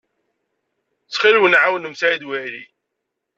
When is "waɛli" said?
2.27-2.63